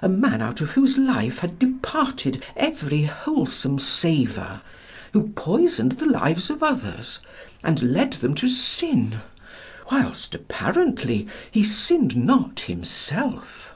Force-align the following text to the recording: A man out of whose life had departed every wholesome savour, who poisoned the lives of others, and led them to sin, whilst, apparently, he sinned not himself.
A 0.00 0.08
man 0.08 0.40
out 0.40 0.62
of 0.62 0.70
whose 0.70 0.96
life 0.96 1.40
had 1.40 1.58
departed 1.58 2.42
every 2.56 3.02
wholesome 3.02 3.78
savour, 3.78 4.62
who 5.12 5.28
poisoned 5.34 5.92
the 5.98 6.06
lives 6.08 6.48
of 6.48 6.62
others, 6.62 7.18
and 7.62 7.82
led 7.92 8.14
them 8.14 8.34
to 8.36 8.48
sin, 8.48 9.20
whilst, 9.92 10.34
apparently, 10.34 11.28
he 11.50 11.62
sinned 11.62 12.16
not 12.16 12.60
himself. 12.60 13.74